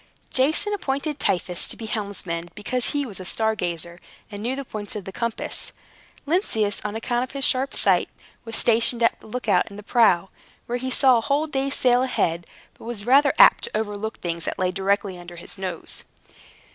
Jason 0.31 0.73
appointed 0.73 1.19
Tiphys 1.19 1.67
to 1.67 1.77
be 1.77 1.85
helmsman 1.85 2.49
because 2.55 2.89
he 2.89 3.05
was 3.05 3.19
a 3.19 3.23
star 3.23 3.53
gazer, 3.55 4.01
and 4.31 4.41
knew 4.41 4.55
the 4.55 4.65
points 4.65 4.95
of 4.95 5.05
the 5.05 5.11
compass. 5.11 5.73
Lynceus, 6.25 6.81
on 6.83 6.95
account 6.95 7.23
of 7.23 7.33
his 7.33 7.45
sharp 7.45 7.75
sight, 7.75 8.09
was 8.43 8.55
stationed 8.55 9.03
as 9.03 9.11
a 9.21 9.27
look 9.27 9.47
out 9.47 9.69
in 9.69 9.77
the 9.77 9.83
prow, 9.83 10.29
where 10.65 10.79
he 10.79 10.89
saw 10.89 11.19
a 11.19 11.21
whole 11.21 11.45
day's 11.45 11.75
sail 11.75 12.01
ahead, 12.01 12.47
but 12.73 12.85
was 12.85 13.05
rather 13.05 13.31
apt 13.37 13.65
to 13.65 13.77
overlook 13.77 14.17
things 14.19 14.45
that 14.45 14.57
lay 14.57 14.71
directly 14.71 15.19
under 15.19 15.35
his 15.35 15.59
nose. 15.59 16.03